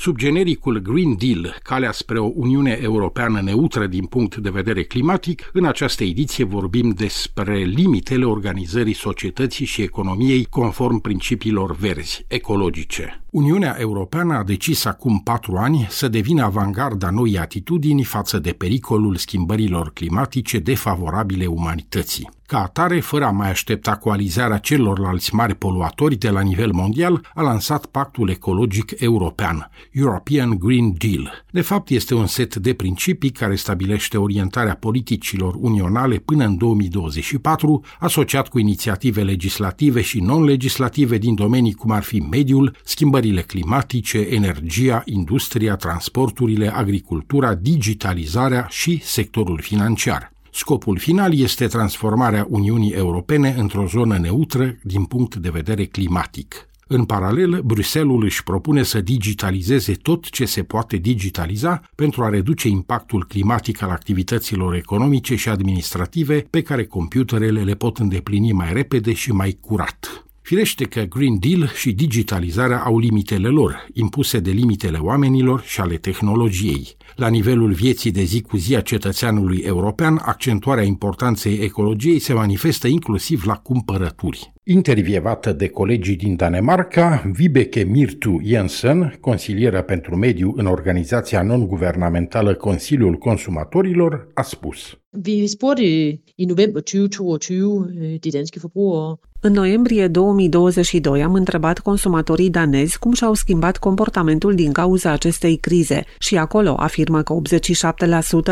Sub 0.00 0.16
genericul 0.16 0.78
Green 0.78 1.16
Deal, 1.18 1.56
calea 1.62 1.92
spre 1.92 2.18
o 2.18 2.30
Uniune 2.34 2.78
Europeană 2.82 3.40
neutră 3.40 3.86
din 3.86 4.04
punct 4.04 4.36
de 4.36 4.50
vedere 4.50 4.82
climatic, 4.82 5.50
în 5.52 5.64
această 5.64 6.04
ediție 6.04 6.44
vorbim 6.44 6.90
despre 6.90 7.56
limitele 7.56 8.24
organizării 8.24 8.94
societății 8.94 9.66
și 9.66 9.82
economiei 9.82 10.44
conform 10.44 10.98
principiilor 11.00 11.76
verzi, 11.76 12.24
ecologice. 12.28 13.22
Uniunea 13.30 13.76
Europeană 13.78 14.34
a 14.34 14.42
decis 14.42 14.84
acum 14.84 15.18
patru 15.18 15.56
ani 15.56 15.86
să 15.90 16.08
devină 16.08 16.42
avangarda 16.44 17.10
noi 17.10 17.38
atitudini 17.38 18.04
față 18.04 18.38
de 18.38 18.52
pericolul 18.52 19.16
schimbărilor 19.16 19.92
climatice 19.92 20.58
defavorabile 20.58 21.46
umanității. 21.46 22.30
Ca 22.50 22.62
atare, 22.62 23.00
fără 23.00 23.24
a 23.24 23.30
mai 23.30 23.50
aștepta 23.50 23.96
coalizarea 23.96 24.58
celorlalți 24.58 25.34
mari 25.34 25.54
poluatori 25.54 26.16
de 26.16 26.30
la 26.30 26.40
nivel 26.40 26.70
mondial, 26.72 27.26
a 27.34 27.42
lansat 27.42 27.86
Pactul 27.86 28.30
Ecologic 28.30 28.92
European, 28.98 29.70
European 29.92 30.58
Green 30.58 30.94
Deal. 30.98 31.44
De 31.50 31.60
fapt, 31.60 31.90
este 31.90 32.14
un 32.14 32.26
set 32.26 32.56
de 32.56 32.72
principii 32.72 33.30
care 33.30 33.54
stabilește 33.54 34.16
orientarea 34.16 34.74
politicilor 34.74 35.54
unionale 35.58 36.16
până 36.16 36.44
în 36.44 36.56
2024, 36.56 37.84
asociat 37.98 38.48
cu 38.48 38.58
inițiative 38.58 39.22
legislative 39.22 40.00
și 40.00 40.20
non-legislative 40.20 41.18
din 41.18 41.34
domenii 41.34 41.72
cum 41.72 41.90
ar 41.90 42.02
fi 42.02 42.18
mediul, 42.30 42.76
schimbările 42.84 43.18
climatice, 43.42 44.18
energia, 44.18 45.02
industria, 45.04 45.76
transporturile, 45.76 46.74
agricultura, 46.74 47.54
digitalizarea 47.54 48.66
și 48.70 49.00
sectorul 49.02 49.60
financiar. 49.62 50.32
Scopul 50.50 50.98
final 50.98 51.38
este 51.38 51.66
transformarea 51.66 52.46
Uniunii 52.48 52.92
Europene 52.92 53.54
într-o 53.58 53.86
zonă 53.86 54.18
neutră 54.18 54.78
din 54.82 55.04
punct 55.04 55.36
de 55.36 55.48
vedere 55.48 55.84
climatic. 55.84 56.68
În 56.92 57.04
paralel, 57.04 57.60
Bruselul 57.64 58.24
își 58.24 58.42
propune 58.42 58.82
să 58.82 59.00
digitalizeze 59.00 59.92
tot 59.92 60.30
ce 60.30 60.44
se 60.44 60.62
poate 60.62 60.96
digitaliza 60.96 61.82
pentru 61.94 62.22
a 62.22 62.28
reduce 62.28 62.68
impactul 62.68 63.24
climatic 63.24 63.82
al 63.82 63.90
activităților 63.90 64.74
economice 64.74 65.34
și 65.34 65.48
administrative 65.48 66.46
pe 66.50 66.62
care 66.62 66.84
computerele 66.84 67.62
le 67.62 67.74
pot 67.74 67.98
îndeplini 67.98 68.52
mai 68.52 68.72
repede 68.72 69.12
și 69.12 69.32
mai 69.32 69.58
curat. 69.60 70.24
Firește 70.42 70.84
că 70.84 71.02
Green 71.02 71.38
Deal 71.38 71.68
și 71.68 71.92
digitalizarea 71.92 72.78
au 72.78 72.98
limitele 72.98 73.48
lor, 73.48 73.86
impuse 73.92 74.38
de 74.38 74.50
limitele 74.50 74.98
oamenilor 74.98 75.62
și 75.62 75.80
ale 75.80 75.96
tehnologiei. 75.96 76.96
La 77.16 77.28
nivelul 77.28 77.72
vieții 77.72 78.10
de 78.10 78.22
zi 78.22 78.40
cu 78.40 78.56
zi 78.56 78.76
a 78.76 78.80
cetățeanului 78.80 79.58
european, 79.58 80.20
accentuarea 80.24 80.84
importanței 80.84 81.58
ecologiei 81.58 82.18
se 82.18 82.32
manifestă 82.32 82.88
inclusiv 82.88 83.44
la 83.44 83.54
cumpărături. 83.54 84.52
Intervievată 84.64 85.52
de 85.52 85.68
colegii 85.68 86.16
din 86.16 86.36
Danemarca, 86.36 87.30
Vibeke 87.32 87.82
Mirtu 87.82 88.40
Jensen, 88.44 89.16
consilieră 89.20 89.82
pentru 89.82 90.16
mediu 90.16 90.52
în 90.56 90.66
organizația 90.66 91.42
non-guvernamentală 91.42 92.54
Consiliul 92.54 93.14
Consumatorilor, 93.14 94.28
a 94.34 94.42
spus. 94.42 94.98
Vi 95.12 95.46
spurgte 95.46 96.22
i 96.34 96.44
november 96.46 96.82
2022 96.82 97.58
øh, 97.58 98.20
de 98.20 98.28
danske 98.30 98.58
forbrugere. 98.58 99.18
În 99.42 99.52
noiembrie 99.52 100.08
2022 100.08 101.22
am 101.22 101.34
întrebat 101.34 101.78
consumatorii 101.78 102.50
danezi 102.50 102.98
cum 102.98 103.12
și-au 103.12 103.34
schimbat 103.34 103.76
comportamentul 103.76 104.54
din 104.54 104.72
cauza 104.72 105.10
acestei 105.10 105.56
crize 105.56 106.04
și 106.18 106.36
acolo 106.36 106.74
afirmă 106.78 107.22
că 107.22 107.34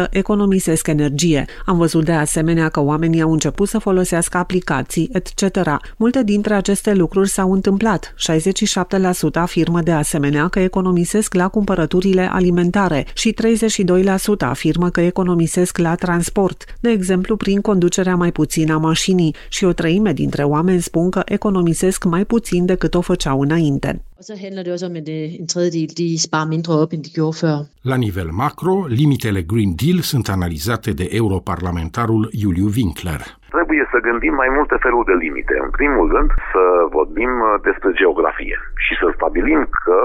87% 0.06 0.10
economisesc 0.10 0.86
energie. 0.86 1.44
Am 1.66 1.76
văzut 1.76 2.04
de 2.04 2.12
asemenea 2.12 2.68
că 2.68 2.80
oamenii 2.80 3.20
au 3.20 3.32
început 3.32 3.68
să 3.68 3.78
folosească 3.78 4.38
aplicații, 4.38 5.10
etc. 5.12 5.60
Multe 6.00 6.22
dintre 6.24 6.54
aceste 6.54 6.94
lucruri 6.94 7.28
s-au 7.28 7.52
întâmplat. 7.52 8.14
67% 8.14 9.32
afirmă 9.32 9.80
de 9.80 9.90
asemenea 9.90 10.48
că 10.48 10.60
economisesc 10.60 11.34
la 11.34 11.48
cumpărăturile 11.48 12.30
alimentare 12.30 13.06
și 13.14 13.34
32% 13.34 13.36
afirmă 14.38 14.90
că 14.90 15.00
economisesc 15.00 15.78
la 15.78 15.94
transport, 15.94 16.64
de 16.80 16.90
exemplu 16.90 17.36
prin 17.36 17.60
conducerea 17.60 18.16
mai 18.16 18.32
puțină 18.32 18.74
a 18.74 18.78
mașinii 18.78 19.34
și 19.48 19.64
o 19.64 19.72
treime 19.72 20.12
dintre 20.12 20.42
oameni 20.42 20.80
spun 20.80 21.10
că 21.10 21.22
economisesc 21.24 22.04
mai 22.04 22.24
puțin 22.24 22.66
decât 22.66 22.94
o 22.94 23.00
făceau 23.00 23.40
înainte. 23.40 24.02
Og 24.18 24.24
så 24.24 24.36
handler 24.40 24.62
det 24.62 24.72
også 24.72 24.86
om, 24.86 24.96
at 24.96 25.08
en 25.08 25.46
tredjedel 25.46 25.94
de 25.96 26.18
sparer 26.18 26.46
mindre 26.46 26.72
op, 26.72 26.92
end 26.92 27.02
de 27.04 27.10
gjorde 27.14 27.36
før. 27.36 27.64
La 27.82 27.96
nivel 27.96 28.28
macro, 28.32 28.86
limitele 28.86 29.42
Green 29.42 29.74
Deal 29.74 30.00
sunt 30.00 30.28
analizate 30.28 30.92
de 30.92 31.08
europarlamentarul 31.10 32.30
Juliu 32.34 32.70
Winkler. 32.76 33.38
Trebuie 33.58 33.86
să 33.92 34.06
gândim 34.08 34.34
mai 34.42 34.50
multe 34.58 34.76
feluri 34.84 35.10
de 35.10 35.16
limite. 35.24 35.54
În 35.66 35.70
primul 35.78 36.06
rând, 36.14 36.30
să 36.52 36.62
vorbim 36.98 37.32
uh, 37.40 37.50
despre 37.68 37.90
geografie 38.00 38.56
și 38.84 38.92
să 39.00 39.06
stabilim 39.16 39.60
că 39.84 39.98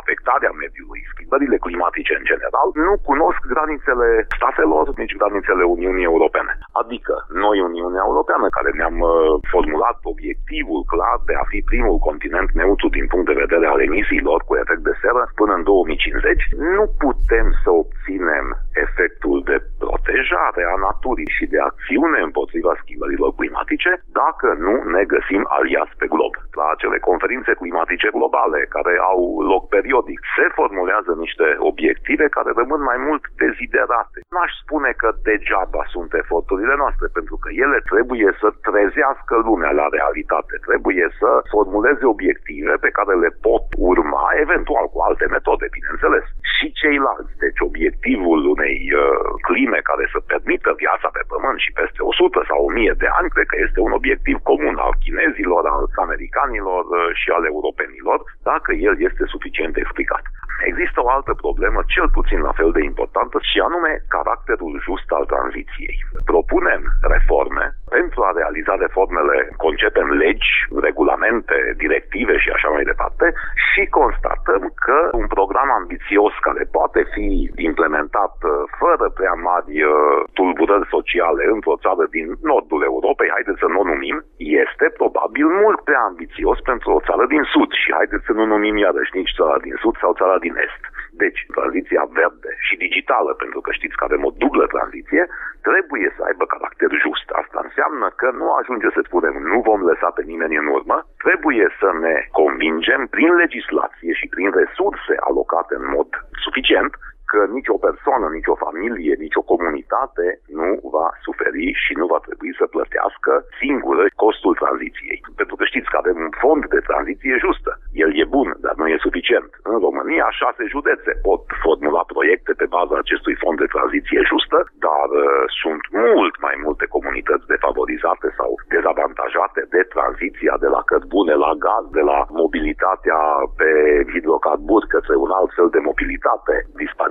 afectarea 0.00 0.52
mediului, 0.62 1.00
schimbările 1.12 1.56
climatice 1.66 2.12
în 2.18 2.24
general, 2.30 2.68
nu 2.86 2.92
cunosc 3.10 3.40
granițele 3.52 4.08
statelor, 4.36 4.84
nici 5.02 5.18
granițele 5.20 5.64
Uniunii 5.76 6.10
Europene. 6.12 6.52
Adică, 6.82 7.14
noi, 7.44 7.56
Uniunea 7.70 8.04
Europeană, 8.08 8.46
care 8.56 8.70
ne-am 8.78 8.98
uh, 9.00 9.12
formulat 9.52 9.98
obiectivul 10.12 10.80
clar 10.92 11.18
de 11.28 11.34
a 11.42 11.44
fi 11.52 11.58
primul 11.72 11.98
continent 12.08 12.48
neutru 12.60 12.88
din 12.96 13.06
punct 13.10 13.26
de 13.30 13.40
vedere 13.44 13.66
al 13.68 13.80
emisiilor 13.88 14.38
cu 14.48 14.52
efect 14.62 14.82
de 14.88 14.94
seră 15.02 15.22
până 15.40 15.52
în 15.58 15.62
2050, 15.62 16.48
nu 16.76 16.84
putem 17.04 17.46
să 17.62 17.68
obținem 17.82 18.46
efectul 18.84 19.36
de 19.50 19.56
protejare 19.82 20.62
a 20.72 20.76
naturii 20.88 21.34
și 21.36 21.44
de 21.52 21.58
acțiune 21.70 22.18
împotriva 22.28 22.72
schimbărilor 22.98 23.32
climatice 23.40 23.92
dacă 24.22 24.48
nu 24.66 24.74
ne 24.94 25.02
găsim 25.14 25.42
aliați 25.58 25.94
pe 26.00 26.06
glob. 26.14 26.32
La 26.60 26.66
acele 26.74 26.98
conferințe 27.10 27.52
climatice 27.62 28.08
globale 28.16 28.60
care 28.76 28.94
au 29.10 29.20
loc 29.52 29.62
periodic 29.76 30.18
se 30.36 30.46
formulează 30.58 31.12
niște 31.24 31.46
obiective 31.70 32.26
care 32.36 32.50
rămân 32.60 32.82
mai 32.90 32.98
mult 33.06 33.22
deziderate. 33.42 34.18
N-aș 34.34 34.52
spune 34.62 34.90
că 35.02 35.08
degeaba 35.28 35.82
sunt 35.94 36.10
eforturile 36.22 36.74
noastre, 36.82 37.06
pentru 37.18 37.36
că 37.42 37.48
ele 37.64 37.78
trebuie 37.92 38.30
să 38.40 38.48
trezească 38.68 39.34
lumea 39.48 39.72
la 39.80 39.86
realitate, 39.96 40.54
trebuie 40.68 41.06
să 41.20 41.30
formuleze 41.52 42.04
obiective 42.14 42.74
pe 42.84 42.90
care 42.98 43.14
le 43.24 43.30
pot 43.46 43.64
urma, 43.90 44.24
eventual 44.44 44.86
cu 44.92 44.98
alte 45.08 45.26
metode, 45.36 45.66
bineînțeles, 45.78 46.24
și 46.54 46.66
ceilalți. 46.80 47.32
Deci 47.44 47.60
obiectivul 47.68 48.40
unei 48.54 48.78
uh, 48.92 49.02
clime 49.48 49.80
care 49.90 50.04
să 50.14 50.18
permită 50.32 50.70
viața 50.84 51.08
pe 51.16 51.22
pământ 51.32 51.58
și 51.64 51.70
peste 51.80 52.00
100 52.02 52.50
sau 52.50 52.58
1000 52.70 52.77
de 53.02 53.08
ani, 53.18 53.28
cred 53.34 53.46
că 53.52 53.56
este 53.66 53.80
un 53.86 53.92
obiectiv 54.00 54.36
comun 54.50 54.76
al 54.86 54.94
chinezilor, 55.02 55.62
al 55.74 55.84
americanilor 56.04 56.82
uh, 56.90 57.00
și 57.20 57.28
al 57.36 57.44
europenilor, 57.52 58.18
dacă 58.50 58.70
el 58.88 58.94
este 59.08 59.24
suficient 59.34 59.74
explicat. 59.76 60.24
Există 60.70 60.98
o 61.02 61.10
altă 61.16 61.32
problemă, 61.44 61.80
cel 61.94 62.08
puțin 62.18 62.40
la 62.48 62.52
fel 62.58 62.70
de 62.76 62.82
importantă, 62.90 63.36
și 63.50 63.58
anume 63.68 63.92
caracterul 64.16 64.74
just 64.86 65.08
al 65.18 65.24
tranziției. 65.32 65.96
Propunem 66.32 66.82
reforme, 67.14 67.64
pentru 67.96 68.18
a 68.22 68.36
realiza 68.40 68.74
reformele 68.84 69.36
concepem 69.64 70.08
legi, 70.24 70.50
regulamente, 70.86 71.56
directive 71.82 72.34
și 72.38 72.50
așa 72.56 72.68
mai 72.68 72.84
departe 72.92 73.26
și 73.68 73.82
constatăm 73.98 74.62
că 74.84 74.98
un 75.20 75.26
program 75.36 75.68
ambițios 75.80 76.32
care 76.46 76.62
poate 76.76 77.00
fi 77.14 77.28
implementat 77.56 78.34
uh, 78.42 78.52
fără 78.80 79.06
prea 79.18 79.34
mari 79.50 79.74
uh, 79.82 79.92
tulburări 80.36 80.92
sociale 80.94 81.42
într-o 81.54 81.80
țară 81.84 82.04
din 82.16 82.26
nordul 82.50 82.82
Europei, 82.92 83.34
haideți 83.36 83.62
să 83.62 83.68
nu 83.70 83.78
o 83.80 83.88
numim, 83.92 84.16
este 84.64 84.86
probabil 85.00 85.46
mult 85.62 85.80
prea 85.88 86.02
ambițios 86.10 86.58
pentru 86.70 86.88
o 86.96 87.04
țară 87.08 87.24
din 87.34 87.42
sud 87.52 87.70
și 87.82 87.88
haideți 87.98 88.26
să 88.28 88.32
nu 88.38 88.44
numim 88.54 88.76
iarăși 88.76 89.16
nici 89.18 89.36
țara 89.38 89.56
din 89.66 89.76
sud 89.82 89.94
sau 90.02 90.12
țara 90.20 90.38
din 90.46 90.54
est. 90.66 90.82
Deci, 91.22 91.40
tranziția 91.56 92.04
verde 92.20 92.50
și 92.66 92.74
digitală, 92.84 93.32
pentru 93.42 93.60
că 93.64 93.70
știți 93.72 93.96
că 93.96 94.04
avem 94.04 94.22
o 94.28 94.36
dublă 94.42 94.64
tranziție, 94.74 95.22
trebuie 95.68 96.08
să 96.16 96.20
aibă 96.28 96.44
caracter 96.54 96.90
just. 97.04 97.26
Asta 97.42 97.58
înseamnă 97.66 98.06
că 98.20 98.28
nu 98.40 98.46
ajunge 98.60 98.88
să 98.96 99.00
spunem 99.02 99.34
nu 99.52 99.58
vom 99.68 99.80
lăsa 99.90 100.08
pe 100.16 100.22
nimeni 100.32 100.56
în 100.62 100.66
urmă, 100.76 100.98
trebuie 101.24 101.66
să 101.80 101.88
ne 102.04 102.14
convingem 102.40 103.00
prin 103.14 103.32
legislație 103.42 104.12
și 104.18 104.26
prin 104.34 104.50
resurse 104.60 105.14
alocate 105.28 105.74
în 105.80 105.86
mod 105.96 106.08
suficient 106.44 106.92
că 107.32 107.40
nicio 107.58 107.76
persoană, 107.88 108.26
nicio 108.38 108.54
familie, 108.64 109.12
nicio 109.26 109.42
comunitate 109.52 110.26
nu 110.60 110.70
va 110.94 111.08
suferi 111.26 111.66
și 111.84 111.92
nu 112.00 112.06
va 112.12 112.20
trebui 112.26 112.52
să 112.60 112.66
plătească 112.74 113.32
singură 113.60 114.04
costul 114.24 114.54
tranziției. 114.62 115.18
Pentru 115.40 115.54
că 115.56 115.64
știți 115.70 115.90
că 115.90 115.96
avem 116.00 116.18
un 116.26 116.32
fond 116.42 116.62
de 116.74 116.80
tranziție 116.90 117.34
justă. 117.44 117.72
El 118.04 118.10
e 118.22 118.26
bun, 118.36 118.48
dar 118.64 118.74
nu 118.80 118.86
e 118.88 119.06
suficient. 119.06 119.50
În 119.72 119.78
România, 119.86 120.26
șase 120.40 120.62
județe 120.74 121.10
pot 121.28 121.42
formula 121.64 122.02
proiecte 122.12 122.52
pe 122.60 122.66
baza 122.76 122.94
acestui 122.98 123.34
fond 123.42 123.56
de 123.62 123.72
tranziție 123.74 124.20
justă, 124.30 124.58
dar 124.86 125.08
uh, 125.12 125.26
sunt 125.60 125.82
mult 126.04 126.34
mai 126.46 126.56
multe 126.66 126.86
comunități 126.94 127.50
defavorizate 127.54 128.28
sau 128.38 128.50
dezavantajate 128.74 129.62
de 129.74 129.82
tranziția 129.94 130.54
de 130.64 130.68
la 130.74 130.82
cărbune 130.90 131.34
la 131.44 131.52
gaz, 131.64 131.84
de 131.98 132.04
la 132.10 132.18
mobilitatea 132.42 133.20
pe 133.60 133.70
hidrocarburi 134.12 134.90
către 134.94 135.14
un 135.24 135.30
alt 135.38 135.50
fel 135.58 135.68
de 135.76 135.80
mobilitate. 135.90 136.54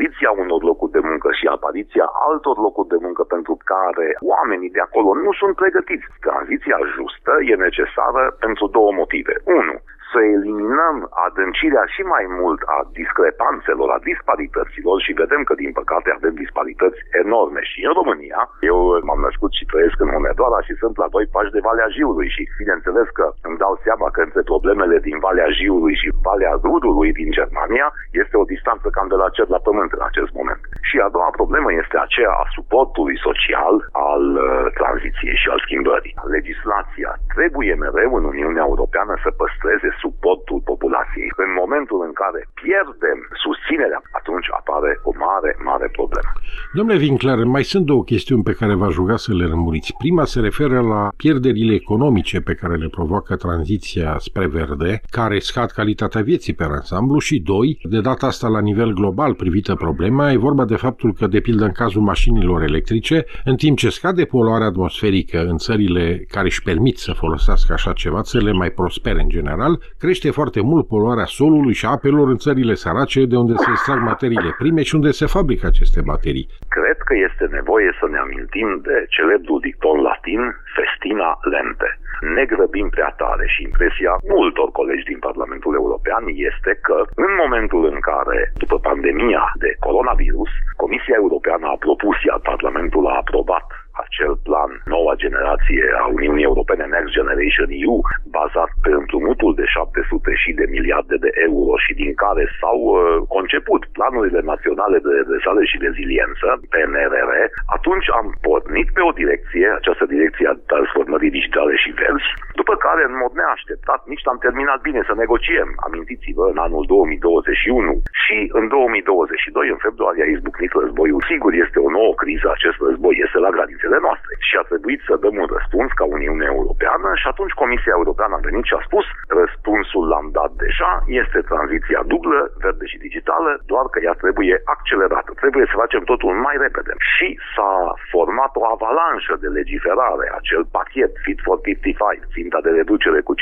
Dispariția 0.07 0.43
unor 0.43 0.61
locuri 0.71 0.95
de 0.97 1.01
muncă 1.09 1.29
și 1.39 1.45
apariția 1.55 2.07
altor 2.27 2.57
locuri 2.67 2.91
de 2.93 2.99
muncă 3.05 3.23
pentru 3.33 3.53
care 3.73 4.07
oamenii 4.33 4.75
de 4.75 4.81
acolo 4.87 5.09
nu 5.25 5.31
sunt 5.39 5.55
pregătiți. 5.61 6.07
Tranziția 6.27 6.77
justă 6.95 7.31
e 7.51 7.65
necesară 7.67 8.23
pentru 8.45 8.65
două 8.77 8.91
motive. 9.01 9.33
Unu, 9.59 9.75
să 10.11 10.19
eliminăm 10.35 10.95
adâncirea 11.27 11.85
și 11.93 12.01
mai 12.13 12.25
mult 12.39 12.61
a 12.75 12.79
discrepanțelor, 12.99 13.87
a 13.91 13.99
disparităților 14.09 14.97
și 15.05 15.19
vedem 15.21 15.41
că, 15.47 15.53
din 15.63 15.71
păcate, 15.79 16.09
avem 16.17 16.33
disparități 16.43 16.99
enorme 17.23 17.61
și 17.71 17.79
în 17.87 17.93
România. 17.99 18.41
Eu 18.71 18.77
m-am 19.07 19.21
născut 19.27 19.51
și 19.57 19.69
trăiesc 19.71 19.97
în 20.03 20.11
Hunedoara 20.13 20.59
și 20.67 20.73
sunt 20.81 20.95
la 21.03 21.07
doi 21.15 21.25
pași 21.33 21.53
de 21.55 21.65
Valea 21.67 21.89
Jiului 21.95 22.29
și, 22.35 22.43
bineînțeles 22.61 23.07
că 23.17 23.25
îmi 23.47 23.61
dau 23.63 23.73
seama 23.85 24.07
că 24.15 24.19
între 24.21 24.41
problemele 24.51 24.97
din 25.07 25.17
Valea 25.25 25.49
Jiului 25.59 25.95
și 26.01 26.09
Valea 26.27 26.53
Rudului 26.65 27.09
din 27.19 27.29
Germania 27.39 27.87
este 28.21 28.35
o 28.37 28.49
distanță 28.53 28.87
cam 28.95 29.07
de 29.13 29.17
la 29.23 29.29
cer 29.35 29.47
la 29.55 29.61
pământ 29.67 29.91
în 29.97 30.03
acest 30.09 30.31
moment. 30.39 30.61
Și 30.87 30.97
a 31.05 31.09
doua 31.15 31.31
problemă 31.39 31.69
este 31.83 31.97
aceea 32.05 32.33
a 32.41 32.45
suportului 32.57 33.17
social 33.27 33.75
al 34.11 34.23
uh, 34.35 34.43
tranziției 34.79 35.35
și 35.41 35.47
al 35.53 35.59
schimbării. 35.65 36.15
Legislația 36.37 37.11
trebuie 37.35 37.73
mereu 37.85 38.11
în 38.19 38.25
Uniunea 38.33 38.65
Europeană 38.71 39.13
să 39.23 39.29
păstreze 39.41 39.89
suportul 40.03 40.59
populației. 40.71 41.29
În 41.45 41.51
momentul 41.61 41.99
în 42.07 42.13
care 42.21 42.41
pierdem 42.61 43.17
susținerea, 43.43 43.99
atunci 44.19 44.47
apare 44.59 44.91
o 45.09 45.11
mare, 45.25 45.51
mare 45.71 45.87
problemă. 45.99 46.31
Domnule 46.77 47.03
Winkler, 47.05 47.39
mai 47.55 47.63
sunt 47.71 47.85
două 47.91 48.03
chestiuni 48.11 48.47
pe 48.49 48.57
care 48.59 48.73
v-aș 48.79 48.93
ruga 49.01 49.17
să 49.25 49.31
le 49.39 49.45
rămuriți. 49.53 49.95
Prima 50.03 50.25
se 50.33 50.39
referă 50.47 50.79
la 50.93 51.01
pierderile 51.21 51.73
economice 51.83 52.37
pe 52.49 52.57
care 52.61 52.75
le 52.83 52.89
provoacă 52.97 53.33
tranziția 53.45 54.09
spre 54.27 54.45
verde, 54.57 54.91
care 55.17 55.37
scad 55.49 55.69
calitatea 55.79 56.21
vieții 56.21 56.57
pe 56.59 56.63
ansamblu 56.63 57.19
și 57.27 57.35
doi, 57.53 57.69
de 57.93 57.99
data 58.09 58.25
asta 58.27 58.47
la 58.47 58.61
nivel 58.69 58.91
global 58.99 59.31
privită 59.43 59.73
problema, 59.75 60.31
e 60.31 60.47
vorba 60.49 60.65
de 60.65 60.75
faptul 60.77 61.13
că, 61.13 61.27
de 61.27 61.39
pildă 61.39 61.63
în 61.63 61.71
cazul 61.71 62.01
mașinilor 62.01 62.61
electrice, 62.61 63.25
în 63.45 63.55
timp 63.55 63.77
ce 63.77 63.89
scade 63.89 64.25
poluarea 64.25 64.67
atmosferică 64.67 65.39
în 65.51 65.57
țările 65.57 66.25
care 66.27 66.45
își 66.45 66.61
permit 66.61 66.97
să 66.97 67.11
folosească 67.13 67.73
așa 67.73 67.93
ceva, 67.93 68.21
țările 68.21 68.51
mai 68.51 68.69
prospere 68.69 69.21
în 69.21 69.29
general, 69.29 69.73
crește 69.99 70.29
foarte 70.31 70.61
mult 70.61 70.87
poluarea 70.87 71.25
solului 71.25 71.73
și 71.73 71.85
apelor 71.85 72.27
în 72.29 72.37
țările 72.37 72.73
sărace 72.73 73.25
de 73.25 73.35
unde 73.35 73.53
se 73.55 73.69
extrag 73.71 74.01
materiile 74.01 74.55
prime 74.57 74.81
și 74.83 74.95
unde 74.95 75.11
se 75.11 75.25
fabrică 75.25 75.65
aceste 75.67 76.01
baterii. 76.01 76.47
Cred 76.67 76.97
că 77.07 77.13
este 77.27 77.45
nevoie 77.57 77.89
să 77.99 78.05
ne 78.11 78.17
amintim 78.17 78.69
de 78.87 78.95
celebrul 79.15 79.59
dicton 79.67 79.97
latin 80.07 80.41
Festina 80.77 81.29
Lente. 81.53 81.89
Ne 82.35 82.45
grăbim 82.45 82.89
prea 82.89 83.11
tare 83.23 83.45
și 83.53 83.63
impresia 83.69 84.11
multor 84.35 84.67
colegi 84.79 85.09
din 85.11 85.19
Parlamentul 85.27 85.73
European 85.81 86.23
este 86.49 86.71
că 86.87 86.97
în 87.25 87.31
momentul 87.41 87.83
în 87.93 87.99
care, 88.09 88.39
după 88.63 88.77
pandemia 88.79 89.43
de 89.63 89.75
coronavirus, 89.79 90.49
Comisia 90.75 91.15
Europeană 91.23 91.65
a 91.67 91.77
propus, 91.85 92.17
iar 92.23 92.39
Parlamentul 92.51 93.07
a 93.07 93.15
aprobat 93.23 93.67
acel 94.05 94.33
plan 94.47 94.71
noua 94.93 95.13
generație 95.23 95.85
a 96.03 96.05
Uniunii 96.17 96.49
Europene 96.51 96.85
Next 96.85 97.13
Generation 97.17 97.69
EU, 97.85 97.97
bazat 98.37 98.71
pe 98.83 98.91
împrumutul 99.01 99.51
de 99.59 99.65
700 99.65 100.31
și 100.43 100.51
de 100.59 100.65
miliarde 100.75 101.15
de 101.25 101.31
euro 101.47 101.73
și 101.85 101.93
din 102.01 102.11
care 102.23 102.43
s-au 102.59 102.79
uh, 102.89 102.99
conceput 103.35 103.81
planurile 103.97 104.41
naționale 104.51 104.97
de 105.05 105.11
redresare 105.19 105.63
și 105.71 105.83
reziliență, 105.87 106.47
PNRR, 106.71 107.31
atunci 107.77 108.07
am 108.19 108.27
pornit 108.47 108.87
pe 108.95 109.01
o 109.09 109.11
direcție, 109.21 109.65
această 109.79 110.05
direcție 110.15 110.47
a 110.49 110.59
transformării 110.71 111.35
digitale 111.37 111.73
și 111.83 111.95
verzi, 112.01 112.29
după 112.59 112.73
care, 112.85 113.01
în 113.09 113.15
mod 113.23 113.33
neașteptat, 113.41 114.01
nici 114.11 114.25
n-am 114.25 114.39
terminat 114.45 114.79
bine 114.87 115.01
să 115.07 115.13
negociem. 115.15 115.69
Amintiți-vă, 115.87 116.45
în 116.53 116.59
anul 116.67 116.83
2021 116.85 118.01
și 118.23 118.37
în 118.59 118.65
2022, 118.67 119.69
în 119.75 119.79
februarie, 119.85 120.23
a 120.23 120.33
izbucnit 120.35 120.71
războiul. 120.81 121.21
Sigur, 121.31 121.51
este 121.65 121.79
o 121.85 121.89
nouă 121.97 122.13
criză, 122.21 122.47
acest 122.57 122.77
război 122.87 123.15
este 123.25 123.37
la 123.45 123.51
granițele 123.87 124.07
noastre 124.07 124.33
și 124.47 124.55
a 124.61 124.63
trebuit 124.71 125.01
să 125.07 125.21
dăm 125.23 125.35
un 125.43 125.49
răspuns 125.55 125.89
ca 125.99 126.05
Uniunea 126.17 126.49
Europeană 126.57 127.09
și 127.21 127.27
atunci 127.31 127.59
Comisia 127.63 127.93
Europeană 127.99 128.33
a 128.35 128.45
venit 128.49 128.65
și 128.69 128.77
a 128.77 128.87
spus 128.87 129.05
răspunsul 129.41 130.03
l-am 130.11 130.27
dat 130.39 130.51
deja, 130.65 130.91
este 131.21 131.39
tranziția 131.51 132.01
dublă, 132.13 132.39
verde 132.63 132.85
și 132.91 133.03
digitală, 133.05 133.51
doar 133.71 133.85
că 133.93 133.97
ea 134.07 134.15
trebuie 134.23 134.55
accelerată. 134.73 135.31
Trebuie 135.43 135.65
să 135.69 135.79
facem 135.83 136.01
totul 136.11 136.33
mai 136.45 136.55
repede. 136.65 136.93
Și 137.13 137.27
s-a 137.53 137.73
format 138.13 138.53
o 138.61 138.63
avalanșă 138.75 139.33
de 139.43 139.49
legiferare, 139.59 140.25
acel 140.39 140.63
pachet 140.77 141.11
Fit 141.25 141.39
for 141.45 141.57
55, 141.63 142.33
ținta 142.35 142.59
de 142.65 142.71
reducere 142.79 143.19
cu 143.27 143.33
55% 143.35 143.39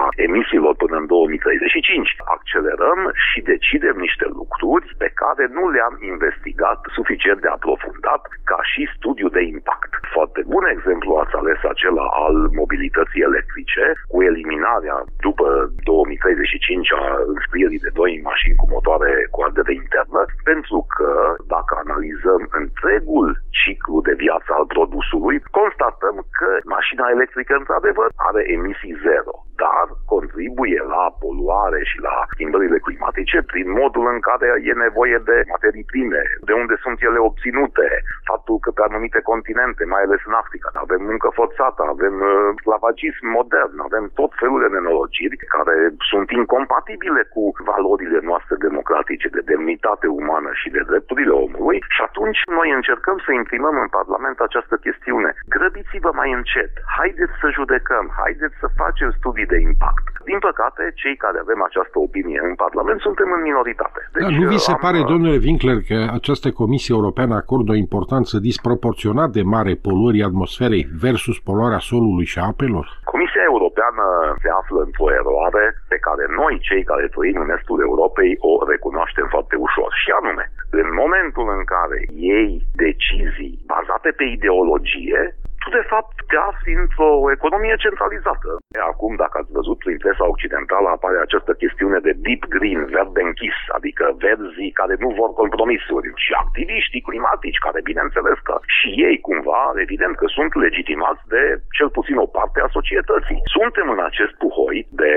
a 0.00 0.08
emisiilor 0.28 0.74
până 0.82 0.96
în 1.02 1.06
2035. 1.06 2.16
Accelerăm 2.36 3.00
și 3.28 3.38
decidem 3.52 3.96
niște 4.06 4.26
lucruri 4.38 4.86
pe 5.02 5.08
care 5.20 5.44
nu 5.56 5.64
le-am 5.74 5.94
investigat 6.12 6.80
suficient 6.98 7.40
de 7.40 7.50
aprofundat 7.56 8.22
ca 8.50 8.58
și 8.70 8.82
studiu 8.96 9.28
de 9.36 9.42
impact. 9.56 9.92
Foarte 10.16 10.40
bun 10.52 10.64
exemplu 10.74 11.10
ați 11.14 11.34
ales 11.40 11.60
acela 11.72 12.06
al 12.26 12.36
mobilității 12.60 13.26
electrice, 13.30 13.84
cu 14.12 14.18
eliminarea 14.30 14.96
după 15.26 15.48
2035 15.84 16.92
a 17.00 17.04
înscrierii 17.34 17.84
de 17.86 17.90
noi 18.00 18.12
mașini 18.30 18.60
cu 18.60 18.66
motoare 18.74 19.12
cu 19.32 19.38
ardere 19.46 19.72
internă, 19.82 20.20
pentru 20.50 20.78
că 20.94 21.10
dacă 21.54 21.72
analizăm 21.84 22.40
întregul 22.62 23.28
ciclu 23.62 23.96
de 24.08 24.14
viață 24.24 24.50
al 24.58 24.66
produsului, 24.76 25.36
constatăm 25.58 26.16
că 26.38 26.48
mașina 26.76 27.06
electrică 27.16 27.52
într-adevăr 27.56 28.08
are 28.28 28.42
emisii 28.56 28.98
zero, 29.06 29.34
dar 29.64 29.86
contribuie 30.14 30.80
la 30.94 31.04
poluare 31.22 31.80
și 31.90 31.98
la 32.08 32.16
schimbările 32.32 32.78
climatice 32.86 33.38
prin 33.52 33.68
modul 33.80 34.04
în 34.14 34.20
care 34.28 34.48
e 34.70 34.84
nevoie 34.86 35.18
de 35.30 35.36
materii 35.52 35.90
prime, 35.92 36.22
de 36.48 36.52
unde 36.62 36.74
sunt 36.84 36.98
ele 37.08 37.20
obținute, 37.28 37.88
faptul 38.30 38.56
că 38.64 38.70
pe 38.76 38.82
anumite 38.88 39.20
continente, 39.32 39.82
mai 39.94 40.02
ales 40.06 40.20
în 40.28 40.34
Africa, 40.42 40.68
avem 40.84 41.00
muncă 41.10 41.28
forțată, 41.38 41.80
avem 41.94 42.14
uh, 42.20 42.32
sclavagism 42.60 43.24
modern, 43.38 43.76
avem 43.88 44.04
tot 44.20 44.30
felul 44.40 44.60
de 44.62 44.68
nenorociri 44.74 45.36
care 45.56 45.76
sunt 46.10 46.28
incompatibile 46.40 47.22
cu 47.34 47.42
valorile 47.70 48.18
noastre 48.30 48.54
democratice 48.66 49.28
de 49.36 49.42
demnitate 49.52 50.06
umană 50.20 50.50
și 50.60 50.68
de 50.76 50.82
drepturile 50.90 51.34
omului 51.46 51.78
și 51.94 52.00
atunci 52.08 52.40
noi 52.58 52.68
încercăm 52.78 53.16
să 53.26 53.30
imprimăm 53.32 53.76
în 53.84 53.90
Parlament 53.98 54.38
această 54.40 54.74
chestiune. 54.86 55.30
Grăbiți-vă 55.54 56.10
mai 56.20 56.30
încet, 56.38 56.72
haideți 56.98 57.34
să 57.40 57.48
judecăm, 57.58 58.04
haideți 58.22 58.56
să 58.62 58.68
facem 58.82 59.08
studii 59.18 59.45
de 59.52 59.58
impact. 59.70 60.04
Din 60.30 60.38
păcate, 60.48 60.82
cei 61.02 61.16
care 61.24 61.38
avem 61.44 61.60
această 61.68 61.96
opinie 62.06 62.40
în 62.48 62.54
Parlament 62.64 63.00
suntem 63.00 63.28
în 63.36 63.42
minoritate. 63.48 64.00
Deci, 64.12 64.22
da, 64.22 64.38
nu 64.38 64.48
vi 64.52 64.64
se 64.66 64.72
am... 64.72 64.78
pare, 64.84 65.00
domnule 65.12 65.38
Winkler, 65.46 65.78
că 65.90 65.98
această 66.18 66.48
Comisie 66.62 66.94
Europeană 66.98 67.34
acordă 67.34 67.70
o 67.72 67.82
importanță 67.86 68.34
disproporționat 68.50 69.30
de 69.36 69.42
mare 69.56 69.72
poluării 69.86 70.28
atmosferei 70.30 70.84
versus 71.04 71.36
poluarea 71.48 71.86
solului 71.90 72.26
și 72.32 72.38
apelor? 72.50 72.86
Comisia 73.12 73.44
Europeană 73.52 74.04
se 74.42 74.50
află 74.60 74.78
într-o 74.86 75.08
eroare 75.20 75.64
pe 75.92 75.98
care 76.06 76.24
noi, 76.40 76.54
cei 76.68 76.84
care 76.90 77.06
trăim 77.14 77.38
în 77.44 77.50
estul 77.56 77.78
Europei, 77.88 78.32
o 78.50 78.52
recunoaștem 78.72 79.26
foarte 79.34 79.56
ușor. 79.66 79.90
Și 80.02 80.10
anume, 80.18 80.44
în 80.82 80.88
momentul 81.02 81.46
în 81.58 81.64
care 81.74 81.98
ei 82.40 82.50
decizii 82.86 83.54
bazate 83.72 84.10
pe 84.18 84.24
ideologie, 84.36 85.20
tu 85.42 85.45
de 85.78 85.84
fapt 85.92 86.14
te 86.30 86.36
afli 86.50 86.72
într-o 86.84 87.10
economie 87.36 87.76
centralizată. 87.84 88.50
Acum, 88.92 89.12
dacă 89.22 89.34
ați 89.38 89.56
văzut 89.58 89.78
prin 89.84 89.98
presa 90.04 90.26
occidentală, 90.34 90.88
apare 90.88 91.18
această 91.20 91.52
chestiune 91.62 91.98
de 92.06 92.12
deep 92.24 92.42
green, 92.56 92.80
verde 92.96 93.20
închis, 93.28 93.58
adică 93.78 94.04
verzii 94.26 94.76
care 94.80 94.94
nu 95.04 95.10
vor 95.20 95.30
compromisuri 95.42 96.08
și 96.24 96.32
activiștii 96.44 97.06
climatici, 97.08 97.64
care 97.66 97.88
bineînțeles 97.90 98.38
că 98.48 98.54
și 98.76 98.88
ei 99.08 99.16
cumva, 99.28 99.62
evident 99.84 100.14
că 100.16 100.26
sunt 100.36 100.52
legitimați 100.64 101.22
de 101.34 101.42
cel 101.76 101.88
puțin 101.96 102.16
o 102.16 102.28
parte 102.38 102.58
a 102.60 102.74
societății. 102.78 103.42
Suntem 103.58 103.86
în 103.94 104.00
acest 104.08 104.34
puhoi 104.44 104.76
de 105.02 105.12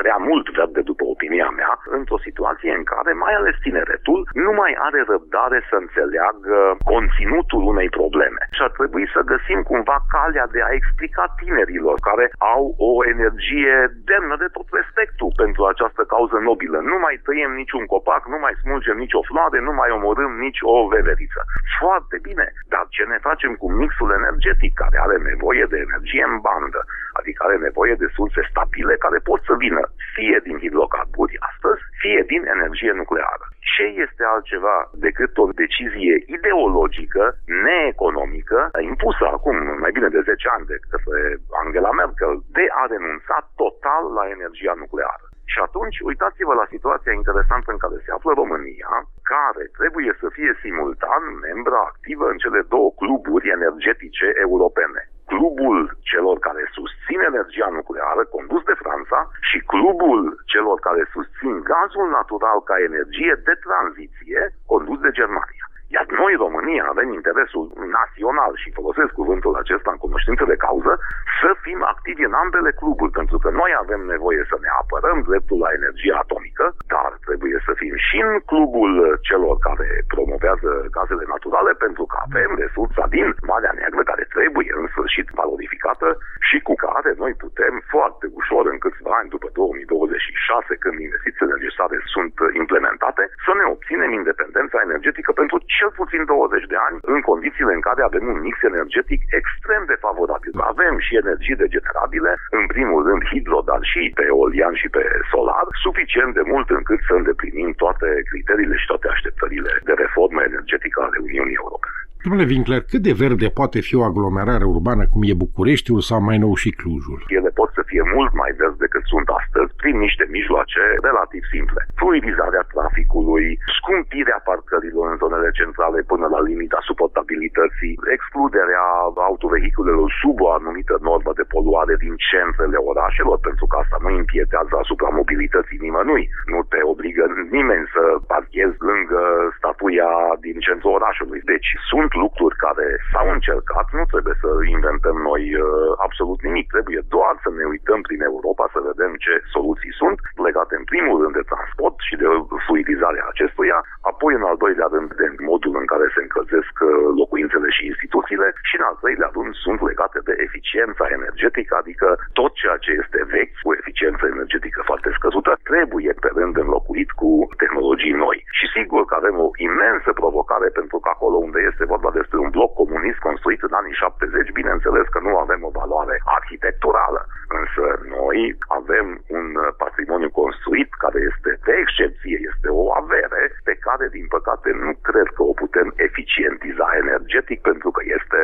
prea 0.00 0.18
mult 0.28 0.46
verde, 0.58 0.80
după 0.90 1.04
opinia 1.14 1.50
mea, 1.60 1.72
într-o 1.98 2.24
situație 2.26 2.72
în 2.78 2.84
care 2.92 3.12
mai 3.12 3.34
ales 3.40 3.56
tineretul 3.66 4.20
nu 4.44 4.52
mai 4.60 4.72
are 4.86 5.00
răbdare 5.12 5.58
să 5.70 5.76
înțeleagă 5.78 6.58
conținutul 6.92 7.62
unei 7.72 7.88
probleme. 8.00 8.42
Și 8.56 8.62
ar 8.66 8.72
trebui 8.78 9.04
să 9.14 9.20
găsim 9.32 9.60
cumva 9.62 9.89
cumva 9.90 10.08
calea 10.18 10.46
de 10.56 10.60
a 10.62 10.74
explica 10.78 11.24
tinerilor 11.40 11.96
care 12.08 12.26
au 12.54 12.64
o 12.88 12.90
energie 13.14 13.74
demnă 14.10 14.34
de 14.42 14.48
tot 14.56 14.68
respectul 14.80 15.30
pentru 15.42 15.62
această 15.72 16.02
cauză 16.12 16.38
nobilă. 16.48 16.78
Nu 16.90 16.96
mai 17.04 17.20
tăiem 17.24 17.52
niciun 17.62 17.84
copac, 17.94 18.22
nu 18.34 18.38
mai 18.44 18.54
smulgem 18.62 18.96
nicio 19.04 19.22
floare, 19.28 19.58
nu 19.68 19.72
mai 19.80 19.90
omorâm 19.96 20.32
nici 20.46 20.60
o 20.62 20.88
veveriță. 20.94 21.40
Foarte 21.80 22.16
bine, 22.26 22.46
dar 22.72 22.84
ce 22.96 23.04
ne 23.12 23.18
facem 23.28 23.52
cu 23.60 23.66
mixul 23.80 24.10
energetic 24.20 24.72
care 24.82 24.96
are 25.06 25.16
nevoie 25.30 25.64
de 25.72 25.78
energie 25.86 26.24
în 26.30 26.36
bandă, 26.46 26.80
adică 27.18 27.38
are 27.46 27.56
nevoie 27.68 27.94
de 28.02 28.08
surse 28.16 28.40
stabile 28.50 28.94
care 29.04 29.18
pot 29.28 29.40
să 29.48 29.54
vină 29.64 29.82
fie 30.14 30.38
din 30.46 30.56
hidrocarburi 30.62 31.34
astăzi, 31.50 31.82
fie 32.02 32.20
din 32.32 32.42
energie 32.56 32.92
nucleară. 33.00 33.46
Ce 33.74 33.84
este 34.04 34.22
altceva 34.34 34.76
decât 35.06 35.32
o 35.42 35.46
decizie 35.62 36.14
ideologică, 36.36 37.24
neeconomică, 37.64 38.58
impusă 38.90 39.24
acum 39.36 39.56
mai 39.82 39.92
bine 39.96 40.08
de 40.16 40.20
10 40.20 40.48
ani 40.56 40.66
de 40.72 40.76
către 40.90 41.18
Angela 41.62 41.92
Merkel, 42.00 42.34
de 42.58 42.66
a 42.80 42.82
renunța 42.94 43.36
total 43.62 44.04
la 44.18 44.24
energia 44.36 44.74
nucleară. 44.82 45.26
Și 45.52 45.58
atunci, 45.66 45.96
uitați-vă 46.10 46.54
la 46.62 46.70
situația 46.74 47.12
interesantă 47.20 47.68
în 47.72 47.82
care 47.84 47.96
se 48.04 48.10
află 48.16 48.32
România, 48.42 48.90
care 49.34 49.64
trebuie 49.78 50.12
să 50.20 50.26
fie 50.36 50.52
simultan 50.64 51.22
membra 51.46 51.80
activă 51.90 52.26
în 52.30 52.38
cele 52.44 52.60
două 52.74 52.88
cluburi 53.00 53.46
energetice 53.56 54.26
europene 54.46 55.02
clubul 55.30 55.78
celor 56.10 56.36
care 56.46 56.62
susțin 56.76 57.20
energia 57.30 57.68
nucleară, 57.78 58.22
condus 58.36 58.62
de 58.70 58.76
Franța, 58.82 59.18
și 59.48 59.58
clubul 59.72 60.20
celor 60.52 60.78
care 60.86 61.02
susțin 61.14 61.54
gazul 61.72 62.06
natural 62.18 62.58
ca 62.68 62.76
energie 62.88 63.34
de 63.46 63.54
tranziție, 63.66 64.40
condus 64.72 64.98
de 65.06 65.10
Germania. 65.20 65.64
Iar 65.96 66.06
noi, 66.20 66.34
România, 66.44 66.84
avem 66.88 67.08
interesul 67.12 67.64
național 67.98 68.52
și 68.62 68.76
folosesc 68.78 69.12
cuvântul 69.20 69.54
acesta 69.62 69.90
în 69.92 70.00
cunoștință 70.06 70.44
de 70.50 70.60
cauză, 70.64 70.92
să 71.40 71.50
fim 71.64 71.80
activi 71.92 72.22
în 72.28 72.34
ambele 72.44 72.70
cluburi, 72.80 73.16
pentru 73.20 73.36
că 73.42 73.48
noi 73.60 73.72
avem 73.82 74.00
nevoie 74.14 74.42
să 74.50 74.56
ne 74.60 74.70
apărăm 74.80 75.18
dreptul 75.28 75.58
la 75.64 75.70
energie 75.78 76.14
atomică, 76.22 76.66
dar 76.94 77.10
trebuie 77.30 77.58
să 77.66 77.72
fim 77.82 77.94
și 78.08 78.18
în 78.28 78.34
clubul 78.50 78.92
celor 79.28 79.54
care 79.68 79.88
promovează 80.14 80.70
gazele 80.96 81.24
naturale, 81.34 81.72
pentru 81.84 82.04
că 82.10 82.16
avem 82.26 82.50
resursa 82.64 83.04
din 83.16 83.26
Marea 83.50 83.76
Neagră, 83.78 84.02
care 84.10 84.24
trebuie 84.36 84.70
în 84.80 84.86
sfârșit 84.94 85.26
valorificată 85.40 86.08
și 86.48 86.58
cu 86.68 86.74
care 86.86 87.10
noi 87.22 87.32
putem 87.44 87.74
foarte 87.94 88.26
ușor, 88.40 88.62
în 88.72 88.78
câțiva 88.84 89.12
ani 89.20 89.32
după 89.34 89.48
2026, 89.52 90.82
când 90.82 90.96
investițiile 91.06 91.52
necesare 91.56 91.96
sunt 92.14 92.34
implementate, 92.62 93.24
să 93.46 93.52
ne 93.58 93.66
obținem 93.74 94.10
independența 94.20 94.78
energetică 94.86 95.30
pentru 95.40 95.56
cel 95.76 95.90
puțin 96.00 96.22
20 96.24 96.72
de 96.72 96.78
ani, 96.86 96.96
în 97.14 97.20
condițiile 97.30 97.72
în 97.78 97.84
care 97.88 98.00
avem 98.02 98.24
un 98.32 98.38
mix 98.46 98.56
energetic 98.72 99.20
extrem 99.40 99.82
de 99.90 100.00
favorabil. 100.06 100.52
Avem 100.72 100.94
și 101.06 101.12
energii 101.22 101.60
regenerabile, 101.64 102.32
în 102.58 102.64
primul 102.74 103.00
rând 103.08 103.22
hidro, 103.30 103.60
dar 103.70 103.80
și 103.92 104.02
pe 104.18 104.24
eolian 104.32 104.74
și 104.82 104.88
pe 104.96 105.02
solar, 105.30 105.66
suficient 105.86 106.32
de 106.38 106.44
mult 106.52 106.68
încât 106.78 107.00
să 107.08 107.14
îndeplinim 107.20 107.70
toate 107.82 108.08
criteriile 108.30 108.76
și 108.82 108.90
toate 108.92 109.06
așteptările 109.08 109.72
de 109.88 109.94
reformă 110.02 110.40
energetică 110.50 110.98
ale 111.06 111.18
Uniunii 111.28 111.60
Europene. 111.62 112.00
Domnule 112.24 112.50
Winkler, 112.52 112.82
cât 112.92 113.02
de 113.08 113.14
verde 113.24 113.48
poate 113.60 113.78
fi 113.86 113.94
o 114.00 114.06
aglomerare 114.10 114.66
urbană 114.76 115.02
cum 115.12 115.22
e 115.30 115.42
Bucureștiul 115.44 116.00
sau 116.10 116.18
mai 116.28 116.38
nou 116.44 116.54
și 116.62 116.70
Clujul? 116.80 117.20
Ele 117.38 117.50
pot 117.60 117.70
să 117.78 117.82
fie 117.90 118.02
mult 118.16 118.32
mai 118.42 118.50
verzi 118.60 118.82
decât 118.84 119.04
sunt 119.12 119.28
astăzi 119.40 119.70
prin 119.82 119.96
niște 120.06 120.24
mijloace 120.36 120.82
relativ 121.08 121.42
simple. 121.54 121.80
Fluidizarea 122.00 122.64
traficului, 122.74 123.46
scumpirea 123.78 124.40
parcărilor 124.50 125.04
în 125.12 125.20
zonele 125.22 125.50
centrale 125.60 125.98
până 126.12 126.26
la 126.34 126.40
limita 126.48 126.80
suportabilității, 126.90 127.94
excluderea 128.16 128.84
autovehiculelor 129.30 130.08
sub 130.20 130.36
o 130.46 130.48
anumită 130.58 130.94
normă 131.10 131.32
de 131.40 131.48
poluare 131.54 131.94
din 132.04 132.14
centrele 132.30 132.78
orașelor, 132.90 133.38
pentru 133.48 133.64
că 133.70 133.74
asta 133.82 133.98
nu 134.04 134.10
impietează 134.22 134.74
asupra 134.82 135.08
mobilității 135.20 135.82
nimănui. 135.86 136.24
Nu 136.52 136.60
te 136.72 136.80
obligă 136.92 137.24
nimeni 137.56 137.86
să 137.94 138.02
parchezi 138.32 138.76
lângă 138.90 139.22
statuia 139.58 140.10
din 140.46 140.56
centrul 140.66 140.96
orașului. 140.98 141.40
Deci 141.52 141.68
sunt 141.90 142.09
sunt 142.10 142.22
lucruri 142.26 142.56
care 142.66 142.86
s-au 143.12 143.28
încercat, 143.36 143.86
nu 143.98 144.04
trebuie 144.12 144.36
să 144.42 144.50
inventăm 144.76 145.16
noi 145.30 145.42
uh, 145.54 145.64
absolut 146.06 146.40
nimic, 146.48 146.66
trebuie 146.74 147.00
doar 147.16 147.34
să 147.44 147.48
ne 147.58 147.64
uităm 147.74 148.00
prin 148.08 148.20
Europa 148.30 148.64
să 148.74 148.88
vedem 148.90 149.12
ce 149.24 149.34
soluții 149.54 149.92
sunt, 150.00 150.18
legate 150.46 150.74
în 150.80 150.86
primul 150.92 151.16
rând 151.22 151.34
de 151.38 151.48
transport 151.52 151.96
și 152.08 152.14
de 152.22 152.28
fluidizarea 152.66 153.24
acestuia, 153.32 153.78
apoi 154.12 154.32
în 154.38 154.44
al 154.50 154.56
doilea 154.64 154.88
rând 154.94 155.10
de 155.20 155.26
modul 155.50 155.74
în 155.82 155.86
care 155.92 156.06
se 156.14 156.20
încălzesc 156.26 156.74
uh, 156.80 156.90
locuințele 157.20 157.68
și 157.76 157.88
instituțiile 157.92 158.48
și 158.68 158.74
în 158.78 158.84
al 158.88 158.96
treilea 159.02 159.30
rând 159.36 159.52
sunt 159.64 159.80
legate 159.90 160.18
de 160.28 160.34
eficiența 160.46 161.04
energetică, 161.18 161.72
adică 161.82 162.08
tot 162.40 162.52
ceea 162.60 162.78
ce 162.84 162.90
este 163.02 163.20
vechi 163.36 163.56
cu 163.64 163.70
eficiență 163.80 164.24
energetică 164.34 164.80
foarte 164.90 165.10
scăzută 165.18 165.50
trebuie 165.70 166.12
pe 166.24 166.30
rând 166.38 166.54
înlocuit 166.64 167.10
cu 167.20 167.30
tehnologii 167.62 168.20
noi. 168.26 168.38
Și 168.58 168.66
sigur 168.76 169.02
că 169.06 169.14
avem 169.16 169.36
o 169.46 169.48
imensă 169.68 170.10
provocare 170.22 170.68
pentru 170.78 170.98
că 171.02 171.08
acolo 171.12 171.36
unde 171.46 171.60
este 171.70 171.84
vorba 171.92 171.99
vorba 172.00 172.18
despre 172.20 172.38
un 172.44 172.50
bloc 172.56 172.70
comunist 172.82 173.20
construit 173.28 173.60
în 173.68 173.74
anii 173.80 174.00
70, 174.02 174.58
bineînțeles 174.60 175.06
că 175.14 175.20
nu 175.26 175.32
avem 175.44 175.60
o 175.68 175.76
valoare 175.80 176.16
arhitecturală, 176.38 177.20
însă 177.58 177.84
noi 178.18 178.38
avem 178.80 179.06
un 179.38 179.46
patrimoniu 179.84 180.30
construit 180.42 180.90
care 181.04 181.18
este 181.30 181.50
de 181.68 181.74
excepție, 181.82 182.36
este 182.50 182.68
o 182.82 182.84
avere 183.02 183.42
pe 183.68 183.74
care, 183.86 184.06
din 184.16 184.26
păcate, 184.36 184.68
nu 184.86 184.92
cred 185.08 185.28
că 185.36 185.42
o 185.50 185.52
putem 185.62 185.88
eficientiza 186.08 186.86
energetic 187.02 187.58
pentru 187.70 187.90
că 187.96 188.02
este 188.18 188.40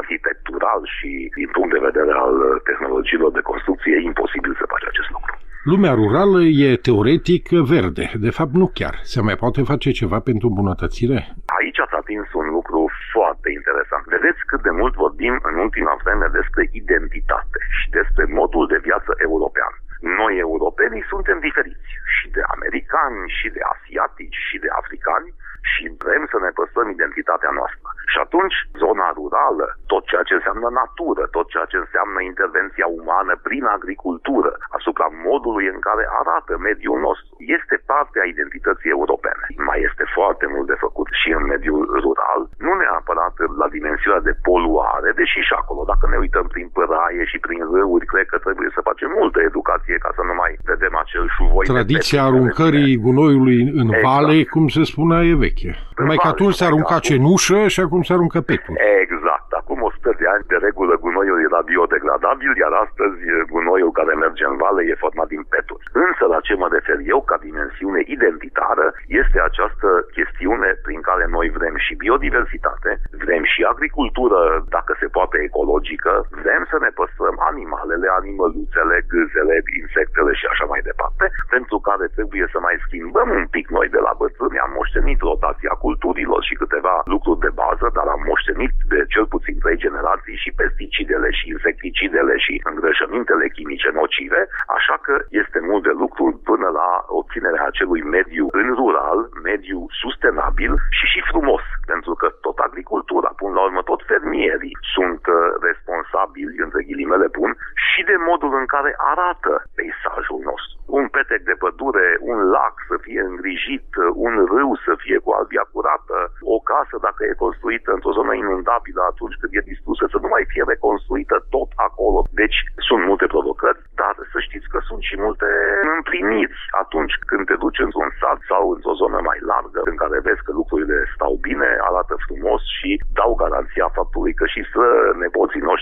arhitectural 0.00 0.80
și, 0.96 1.10
din 1.40 1.48
punct 1.56 1.72
de 1.72 1.86
vedere 1.88 2.12
al 2.24 2.36
tehnologiilor 2.68 3.30
de 3.32 3.48
construcție, 3.50 4.06
imposibil 4.10 4.54
să 4.60 4.72
faci 4.72 4.86
acest 4.90 5.10
lucru. 5.16 5.32
Lumea 5.70 5.94
rurală 6.00 6.40
e 6.66 6.84
teoretic 6.88 7.44
verde, 7.72 8.06
de 8.26 8.32
fapt 8.38 8.54
nu 8.62 8.66
chiar. 8.78 8.94
Se 9.12 9.20
mai 9.26 9.36
poate 9.42 9.60
face 9.72 9.90
ceva 10.00 10.18
pentru 10.28 10.46
îmbunătățire? 10.48 11.18
Aici 11.58 11.80
ați 11.84 11.98
atins 12.02 12.26
un 12.40 12.48
lucru 12.56 12.80
foarte 13.14 13.48
interesant. 13.58 14.04
Vedeți 14.16 14.40
cât 14.50 14.62
de 14.68 14.74
mult 14.80 14.94
vorbim 15.04 15.34
în 15.50 15.56
ultima 15.66 15.94
vreme 16.02 16.26
despre 16.38 16.62
identitate 16.80 17.58
și 17.78 17.86
despre 17.98 18.24
modul 18.40 18.64
de 18.72 18.78
viață 18.88 19.10
european. 19.28 19.72
Noi, 20.20 20.34
europenii, 20.48 21.08
suntem 21.12 21.38
diferiți 21.48 21.90
și 22.14 22.26
de 22.36 22.42
americani, 22.54 23.20
și 23.38 23.48
de 23.56 23.62
asiatici, 23.74 24.38
și 24.48 24.56
de 24.64 24.70
africani 24.80 25.28
și 25.70 25.84
vrem 26.04 26.22
să 26.32 26.38
ne 26.44 26.50
păstrăm 26.58 26.88
identitatea 26.90 27.52
noastră. 27.58 27.81
Și 28.12 28.18
atunci, 28.26 28.56
zona 28.82 29.08
rurală, 29.18 29.68
tot 29.92 30.02
ceea 30.10 30.24
ce 30.28 30.34
înseamnă 30.38 30.68
natură, 30.80 31.22
tot 31.36 31.46
ceea 31.52 31.66
ce 31.72 31.78
înseamnă 31.80 32.18
intervenția 32.30 32.86
umană 33.00 33.32
prin 33.46 33.64
agricultură, 33.76 34.52
asupra 34.78 35.06
modului 35.28 35.66
în 35.74 35.80
care 35.88 36.04
arată 36.20 36.52
mediul 36.68 36.98
nostru, 37.06 37.32
este 37.56 37.76
parte 37.92 38.16
a 38.20 38.30
identității 38.34 38.94
europene. 38.98 39.44
Mai 39.68 39.78
este 39.88 40.04
foarte 40.16 40.46
mult 40.54 40.66
de 40.72 40.82
făcut 40.84 41.08
și 41.20 41.28
în 41.38 41.44
mediul 41.52 41.82
rural, 42.04 42.40
nu 42.66 42.72
neapărat 42.82 43.34
la 43.60 43.66
dimensiunea 43.76 44.22
de 44.28 44.34
poluare, 44.48 45.10
deși 45.20 45.40
și 45.48 45.54
acolo, 45.60 45.82
dacă 45.92 46.04
ne 46.08 46.18
uităm 46.24 46.46
prin 46.54 46.68
păraie 46.78 47.22
și 47.30 47.38
prin 47.46 47.60
râuri, 47.72 48.10
cred 48.12 48.26
că 48.32 48.38
trebuie 48.46 48.70
să 48.76 48.86
facem 48.88 49.10
multă 49.20 49.38
educație 49.50 49.96
ca 50.04 50.10
să 50.16 50.22
nu 50.28 50.34
mai 50.42 50.52
vedem 50.70 50.94
acel 51.04 51.24
șuvoi. 51.36 51.64
Tradiția 51.74 52.22
aruncării 52.28 52.96
gunoiului 53.06 53.60
în 53.80 53.88
exact. 53.88 54.04
vale, 54.06 54.34
cum 54.54 54.64
se 54.76 54.82
spunea, 54.92 55.20
e 55.30 55.34
veche. 55.46 55.70
Numai 55.96 56.16
că 56.16 56.28
atunci 56.28 56.54
se 56.54 56.64
arunca 56.64 56.98
cenușă 56.98 57.60
și 57.68 57.80
acum 57.80 58.01
se 58.02 58.12
aruncă 58.12 58.40
petul. 58.40 58.74
Exact. 59.04 59.52
Acum 59.52 59.71
100 59.82 60.14
de 60.20 60.26
ani, 60.34 60.44
de 60.52 60.58
regulă, 60.66 60.94
gunoiul 61.04 61.44
era 61.48 61.60
biodegradabil, 61.70 62.52
iar 62.62 62.72
astăzi 62.84 63.20
gunoiul 63.54 63.92
care 63.98 64.12
merge 64.24 64.44
în 64.50 64.56
vale 64.64 64.82
e 64.84 65.04
format 65.04 65.28
din 65.34 65.42
peturi. 65.52 65.84
Însă, 66.06 66.24
la 66.34 66.40
ce 66.46 66.54
mă 66.60 66.68
refer 66.76 66.98
eu 67.14 67.20
ca 67.30 67.36
dimensiune 67.48 68.00
identitară, 68.16 68.86
este 69.22 69.38
această 69.48 69.88
chestiune 70.16 70.68
prin 70.86 71.00
care 71.08 71.24
noi 71.36 71.48
vrem 71.58 71.76
și 71.84 72.00
biodiversitate, 72.04 72.90
vrem 73.24 73.44
și 73.52 73.60
agricultură, 73.72 74.40
dacă 74.76 74.92
se 75.00 75.08
poate 75.16 75.36
ecologică, 75.48 76.12
vrem 76.42 76.62
să 76.72 76.76
ne 76.84 76.90
păstrăm 77.00 77.36
animalele, 77.50 78.08
animăluțele, 78.20 78.96
gâzele, 79.12 79.56
insectele 79.82 80.32
și 80.40 80.46
așa 80.52 80.66
mai 80.72 80.82
departe, 80.90 81.24
pentru 81.54 81.76
care 81.88 82.06
trebuie 82.16 82.46
să 82.52 82.58
mai 82.66 82.76
schimbăm 82.86 83.28
un 83.40 83.46
pic 83.56 83.66
noi 83.76 83.88
de 83.96 84.00
la 84.06 84.12
bătrâni. 84.22 84.62
Am 84.64 84.72
moștenit 84.78 85.20
rotația 85.30 85.74
culturilor 85.84 86.40
și 86.48 86.54
câteva 86.62 86.94
lucruri 87.14 87.44
de 87.46 87.52
bază, 87.62 87.86
dar 87.96 88.06
am 88.14 88.22
moștenit 88.30 88.74
de 88.92 89.00
cel 89.14 89.26
puțin 89.34 89.56
trei 89.72 89.88
generații 89.88 90.42
și 90.44 90.50
pesticidele 90.60 91.28
și 91.38 91.48
insecticidele 91.54 92.34
și 92.44 92.60
îngrășămintele 92.70 93.46
chimice 93.56 93.88
nocive, 94.00 94.42
așa 94.76 94.96
că 95.04 95.14
este 95.40 95.58
mult 95.68 95.82
de 95.88 95.94
lucru 96.02 96.40
până 96.50 96.68
la 96.80 96.88
obținerea 97.20 97.64
acelui 97.66 98.02
mediu 98.16 98.46
în 98.60 98.68
rural, 98.80 99.20
mediu 99.50 99.80
sustenabil 100.02 100.72
și 100.98 101.06
și 101.12 101.20
frumos, 101.30 101.64
pentru 101.92 102.14
că 102.20 102.26
tot 102.46 102.58
agricultura, 102.58 103.30
până 103.40 103.52
la 103.54 103.62
urmă 103.68 103.82
tot 103.82 104.00
fermierii 104.12 104.76
sunt 104.94 105.22
uh, 105.26 105.36
responsabili, 105.68 106.62
între 106.64 106.80
ghilimele 106.88 107.28
pun, 107.38 107.50
și 107.88 108.00
de 108.10 108.16
modul 108.28 108.52
în 108.60 108.66
care 108.74 108.92
arată 109.12 109.52
peisajul 109.76 110.40
nostru. 110.50 110.71
Un 110.98 111.04
petec 111.14 111.42
de 111.50 111.56
pădure, 111.62 112.08
un 112.32 112.38
lac 112.56 112.74
să 112.90 112.96
fie 113.06 113.20
îngrijit, 113.30 113.88
un 114.26 114.34
râu 114.52 114.70
să 114.86 114.92
fie 115.04 115.18
cu 115.24 115.30
albia 115.38 115.64
curată, 115.72 116.18
o 116.54 116.58
casă 116.70 116.96
dacă 117.06 117.20
e 117.24 117.44
construită 117.44 117.88
într-o 117.92 118.16
zonă 118.18 118.32
inundabilă 118.34 119.00
atunci 119.12 119.38
când 119.40 119.52
e 119.54 119.70
distrusă 119.72 120.04
să 120.12 120.18
nu 120.24 120.28
mai 120.34 120.44
fie 120.52 120.64
reconstruită 120.72 121.36
tot 121.54 121.70
acolo. 121.88 122.18
Deci 122.40 122.58
sunt 122.88 123.02
multe 123.10 123.26
provocări, 123.34 123.80
dar 124.00 124.14
să 124.32 124.38
știți 124.46 124.70
că 124.72 124.78
sunt 124.88 125.02
și 125.08 125.16
multe 125.26 125.48
împliniri 125.96 126.56
atunci 126.82 127.14
când 127.28 127.42
te 127.46 127.56
duci 127.64 127.84
într-un 127.86 128.10
sat 128.20 128.38
sau 128.50 128.62
într-o 128.74 128.98
zonă 129.02 129.18
mai 129.28 129.38
largă 129.52 129.80
în 129.90 129.96
care 130.02 130.26
vezi 130.28 130.44
că 130.46 130.52
lucrurile 130.60 130.98
stau 131.14 131.32
bine, 131.48 131.68
arată 131.88 132.14
frumos 132.26 132.62
și 132.78 132.90
dau 133.20 133.30
garanția 133.42 133.88
faptului 133.98 134.34
că 134.40 134.46
și 134.54 134.62
să 134.72 134.84
nepoții 135.24 135.68
noștri 135.70 135.81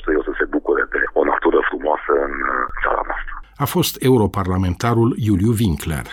A 3.60 3.64
fost 3.64 3.96
europarlamentarul 4.02 5.16
Iuliu 5.18 5.54
Winkler. 5.58 6.06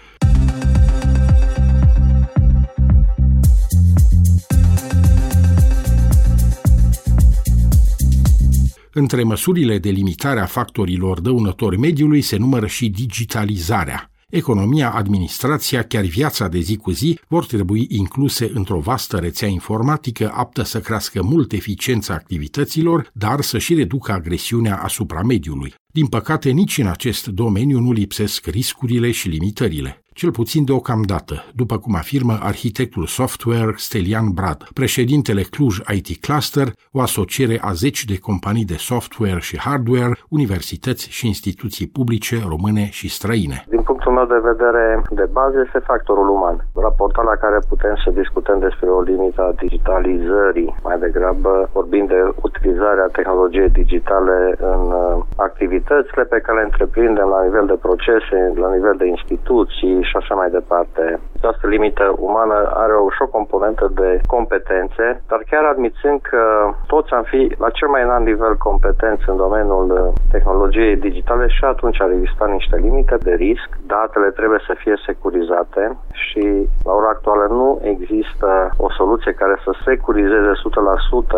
Între 8.94 9.24
măsurile 9.24 9.77
de 9.77 9.89
limitare 9.89 10.39
a 10.39 10.46
factorilor 10.46 11.22
dăunători 11.22 11.77
mediului 11.77 12.22
se 12.22 12.38
numără 12.38 12.68
și 12.68 12.89
digitalizarea. 12.89 14.12
Economia, 14.31 14.91
administrația, 14.91 15.84
chiar 15.84 16.03
viața 16.03 16.48
de 16.48 16.60
zi 16.60 16.75
cu 16.75 16.91
zi 16.91 17.19
vor 17.27 17.46
trebui 17.46 17.86
incluse 17.89 18.51
într-o 18.53 18.79
vastă 18.79 19.17
rețea 19.17 19.48
informatică 19.48 20.31
aptă 20.34 20.63
să 20.63 20.79
crească 20.79 21.24
mult 21.24 21.51
eficiența 21.51 22.13
activităților, 22.13 23.10
dar 23.13 23.41
să 23.41 23.57
și 23.57 23.74
reducă 23.74 24.12
agresiunea 24.12 24.77
asupra 24.77 25.22
mediului. 25.22 25.74
Din 25.91 26.07
păcate, 26.07 26.50
nici 26.50 26.77
în 26.77 26.88
acest 26.88 27.27
domeniu 27.27 27.79
nu 27.79 27.91
lipsesc 27.91 28.46
riscurile 28.46 29.12
și 29.12 29.27
limitările 29.27 30.01
cel 30.19 30.31
puțin 30.39 30.63
deocamdată, 30.65 31.36
după 31.62 31.75
cum 31.83 31.93
afirmă 31.95 32.36
arhitectul 32.51 33.05
software 33.19 33.71
Stelian 33.88 34.27
Brad, 34.38 34.59
președintele 34.81 35.43
Cluj 35.53 35.75
IT 35.97 36.09
Cluster, 36.25 36.67
o 36.97 37.00
asociere 37.07 37.57
a 37.69 37.71
zeci 37.83 38.01
de 38.12 38.17
companii 38.27 38.71
de 38.74 38.79
software 38.89 39.41
și 39.47 39.55
hardware, 39.65 40.17
universități 40.39 41.03
și 41.17 41.24
instituții 41.33 41.88
publice 41.97 42.36
române 42.53 42.86
și 42.97 43.07
străine. 43.17 43.57
Din 43.75 43.81
punctul 43.89 44.12
meu 44.17 44.27
de 44.36 44.41
vedere, 44.51 44.83
de 45.19 45.27
bază 45.39 45.57
este 45.65 45.79
factorul 45.91 46.27
uman. 46.38 46.57
Raportat 46.86 47.25
la 47.31 47.38
care 47.43 47.57
putem 47.71 47.95
să 48.03 48.09
discutăm 48.21 48.57
despre 48.67 48.89
o 48.97 49.01
limită 49.01 49.41
a 49.45 49.55
digitalizării, 49.63 50.75
mai 50.88 50.97
degrabă 51.05 51.69
vorbind 51.74 52.07
de 52.07 52.21
utilizarea 52.67 53.15
tehnologiei 53.19 53.69
digitale 53.69 54.55
în 54.74 54.83
uh, 54.91 55.24
activitățile 55.38 56.24
pe 56.24 56.39
care 56.39 56.57
le 56.57 56.63
întreprindem 56.69 57.27
la 57.36 57.43
nivel 57.43 57.65
de 57.65 57.77
procese, 57.86 58.39
la 58.55 58.69
nivel 58.75 58.95
de 58.97 59.07
instituții 59.07 60.03
și 60.09 60.15
așa 60.17 60.36
mai 60.36 60.50
departe. 60.50 61.19
Această 61.38 61.67
limită 61.67 62.05
umană 62.19 62.57
are 62.83 62.93
o, 62.93 63.09
și 63.15 63.21
o 63.25 63.33
componentă 63.38 63.86
de 64.01 64.09
competențe, 64.25 65.05
dar 65.27 65.39
chiar 65.50 65.63
admițând 65.63 66.19
că 66.21 66.43
toți 66.88 67.13
am 67.13 67.24
fi 67.24 67.41
la 67.57 67.69
cel 67.69 67.88
mai 67.88 68.03
înalt 68.03 68.25
nivel 68.25 68.55
competenți 68.57 69.29
în 69.31 69.36
domeniul 69.36 69.89
uh, 69.91 70.13
tehnologiei 70.31 70.95
digitale 70.95 71.47
și 71.47 71.63
atunci 71.63 72.01
ar 72.01 72.09
exista 72.12 72.45
niște 72.47 72.75
limite 72.75 73.15
de 73.27 73.33
risc. 73.33 73.69
Datele 73.86 74.29
trebuie 74.29 74.62
să 74.67 74.74
fie 74.77 74.95
securizate 75.05 75.97
și 76.12 76.43
la 76.88 76.91
ora 77.00 77.09
actuală 77.09 77.45
nu 77.50 77.79
există 77.81 78.50
o 78.77 78.91
soluție 78.91 79.31
care 79.31 79.55
să 79.63 79.71
securizeze 79.86 80.51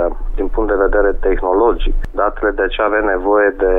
100% 0.04 0.30
din 0.36 0.48
punct 0.48 0.70
de 0.70 0.84
vedere 0.88 1.12
tehnologic. 1.28 1.94
Datele 2.12 2.52
de 2.52 2.62
aceea 2.62 2.88
avem 2.88 3.06
nevoie 3.06 3.50
de 3.58 3.74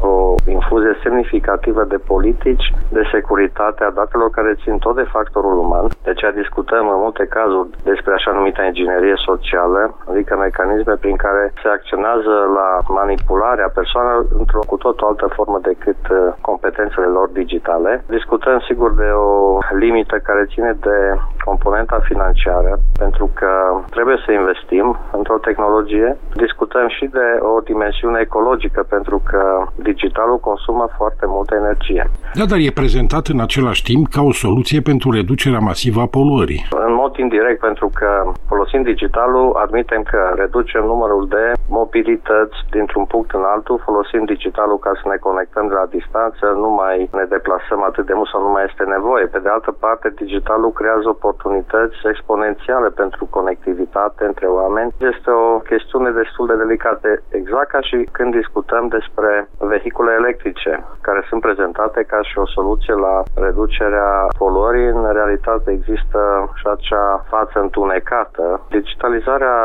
o 0.00 0.34
infuzie 0.46 0.94
semnificativă 1.02 1.82
de 1.84 1.98
politici 2.12 2.74
de 2.88 3.02
securitate 3.12 3.84
a 3.84 3.90
datelor 3.90 4.30
care 4.30 4.60
țin 4.62 4.78
tot 4.78 4.94
de 4.96 5.10
factorul 5.16 5.58
uman. 5.58 5.86
De 6.04 6.10
aceea 6.10 6.32
discutăm 6.32 6.88
în 6.88 6.98
multe 7.06 7.24
cazuri 7.26 7.68
despre 7.82 8.12
așa 8.12 8.30
numită 8.32 8.62
inginerie 8.62 9.14
socială, 9.28 9.96
adică 10.10 10.36
mecanisme 10.36 10.94
prin 11.00 11.16
care 11.16 11.52
se 11.62 11.68
acționează 11.68 12.34
la 12.58 12.68
manipularea 13.00 13.70
persoanelor 13.74 14.26
într-o 14.38 14.62
cu 14.66 14.76
tot 14.76 15.00
o 15.00 15.06
altă 15.06 15.26
formă 15.36 15.58
decât 15.62 16.00
uh, 16.10 16.18
competențele 16.40 17.06
lor 17.06 17.28
digitale. 17.28 18.04
Discutăm 18.06 18.58
sigur 18.68 18.94
de 18.94 19.10
o 19.10 19.58
limită 19.84 20.16
care 20.18 20.50
ține 20.52 20.76
de 20.80 20.96
componenta 21.44 21.98
financiară, 22.02 22.72
pentru 22.98 23.30
că 23.34 23.52
trebuie 23.90 24.18
să 24.24 24.32
investim 24.32 24.98
într-o 25.12 25.38
tehnologie. 25.38 26.18
Discutăm 26.34 26.71
și 26.96 27.06
de 27.06 27.26
o 27.40 27.60
dimensiune 27.60 28.18
ecologică, 28.20 28.86
pentru 28.88 29.22
că 29.28 29.42
digitalul 29.74 30.38
consumă 30.38 30.88
foarte 30.96 31.26
multă 31.26 31.54
energie. 31.54 32.10
Da, 32.34 32.44
dar 32.44 32.58
e 32.58 32.80
prezentat 32.82 33.26
în 33.26 33.40
același 33.40 33.82
timp 33.82 34.04
ca 34.08 34.22
o 34.22 34.32
soluție 34.32 34.80
pentru 34.80 35.10
reducerea 35.10 35.66
masivă 35.70 36.00
a 36.00 36.12
poluării. 36.16 36.64
În 36.88 36.94
mod 37.02 37.12
indirect, 37.16 37.60
pentru 37.60 37.90
că 37.98 38.10
folosind 38.48 38.84
digitalul, 38.84 39.46
admitem 39.64 40.02
că 40.02 40.20
reducem 40.42 40.84
numărul 40.84 41.24
de 41.28 41.44
mobilități 41.68 42.58
dintr-un 42.70 43.04
punct 43.04 43.30
în 43.38 43.44
altul, 43.54 43.82
folosind 43.84 44.26
digitalul 44.26 44.78
ca 44.78 44.92
să 45.00 45.08
ne 45.08 45.18
conectăm 45.28 45.66
de 45.68 45.74
la 45.80 45.86
distanță, 45.96 46.44
nu 46.64 46.70
mai 46.82 46.96
ne 47.18 47.24
deplasăm 47.34 47.80
atât 47.82 48.04
de 48.06 48.14
mult 48.18 48.28
sau 48.28 48.40
nu 48.42 48.50
mai 48.52 48.64
este 48.70 48.84
nevoie. 48.96 49.24
Pe 49.26 49.38
de 49.44 49.50
altă 49.56 49.72
parte, 49.84 50.14
digitalul 50.22 50.72
creează 50.78 51.08
oportunități 51.08 51.96
exponențiale 52.12 52.88
pentru 53.02 53.22
conectivitate 53.36 54.22
între 54.30 54.46
oameni. 54.46 54.94
Este 55.12 55.30
o 55.30 55.58
chestiune 55.70 56.10
destul 56.10 56.46
de 56.46 56.60
delicată, 56.62 57.06
exact 57.40 57.68
ca 57.74 57.80
și 57.88 57.96
când 58.16 58.30
discutăm 58.40 58.84
despre 58.96 59.48
vehicule 59.58 60.12
electrice, 60.20 60.72
care 61.00 61.20
sunt 61.28 61.40
prezentate 61.40 62.00
ca 62.12 62.20
și 62.28 62.38
o 62.38 62.46
soluție 62.46 62.94
la 62.94 63.22
reducerea 63.46 64.10
poluării. 64.38 64.86
În 64.86 65.12
realitate 65.12 65.68
există 65.70 66.20
și 66.58 66.66
acea 66.74 67.24
față 67.32 67.56
întunecată. 67.60 68.44
Digitalizarea 68.68 69.56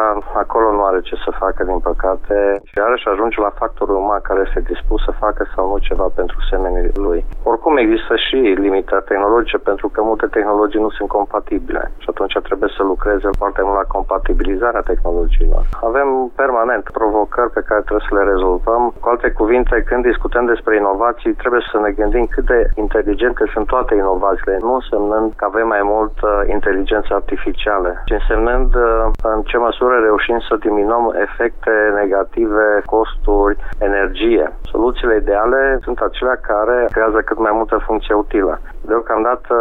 acolo 0.43 0.67
nu 0.71 0.83
are 0.85 0.99
ce 1.01 1.15
să 1.25 1.31
facă, 1.43 1.63
din 1.63 1.79
păcate, 1.79 2.37
și 2.69 2.77
iarăși 2.77 3.07
ajunge 3.07 3.37
la 3.41 3.57
factorul 3.61 3.95
uman 3.95 4.21
care 4.21 4.41
este 4.47 4.59
dispus 4.71 5.03
să 5.03 5.11
facă 5.23 5.41
sau 5.55 5.63
nu 5.71 5.77
ceva 5.77 6.07
pentru 6.15 6.37
semenii 6.51 6.91
lui. 7.05 7.25
Oricum 7.43 7.77
există 7.77 8.15
și 8.15 8.35
limite 8.35 8.95
tehnologice 9.05 9.57
pentru 9.57 9.87
că 9.93 9.99
multe 10.01 10.27
tehnologii 10.27 10.81
nu 10.85 10.89
sunt 10.89 11.09
compatibile 11.09 11.91
și 11.97 12.07
atunci 12.09 12.37
trebuie 12.47 12.69
să 12.77 12.83
lucreze 12.83 13.29
foarte 13.37 13.61
mult 13.63 13.77
la 13.77 13.91
compatibilizarea 13.95 14.87
tehnologiilor. 14.91 15.63
Avem 15.89 16.31
permanent 16.35 16.86
provocări 16.91 17.51
pe 17.57 17.65
care 17.67 17.81
trebuie 17.81 18.07
să 18.09 18.15
le 18.15 18.29
rezolvăm. 18.33 18.93
Cu 19.01 19.09
alte 19.09 19.29
cuvinte, 19.31 19.83
când 19.89 20.01
discutăm 20.05 20.45
despre 20.45 20.75
inovații, 20.75 21.33
trebuie 21.33 21.61
să 21.71 21.77
ne 21.79 21.91
gândim 21.91 22.25
cât 22.33 22.45
de 22.45 22.59
inteligente 22.75 23.43
sunt 23.53 23.67
toate 23.67 23.95
inovațiile, 23.95 24.57
nu 24.61 24.73
însemnând 24.73 25.33
că 25.35 25.45
avem 25.45 25.67
mai 25.67 25.83
mult 25.83 26.15
uh, 26.21 26.29
inteligență 26.55 27.13
artificială, 27.13 27.91
ci 28.05 28.11
însemnând 28.19 28.75
uh, 28.75 29.05
în 29.33 29.41
ce 29.49 29.57
măsură 29.57 29.95
reușim 29.97 30.39
să 30.47 30.55
diminuăm 30.55 31.05
efecte 31.25 31.73
negative, 32.01 32.81
costuri, 32.85 33.57
energie. 33.79 34.45
Soluțiile 34.71 35.15
ideale 35.15 35.79
sunt 35.83 35.99
acelea 35.99 36.37
care 36.51 36.87
creează 36.91 37.19
cât 37.21 37.39
mai 37.39 37.51
multă 37.53 37.77
funcție 37.87 38.13
utilă. 38.13 38.59
Deocamdată, 38.81 39.55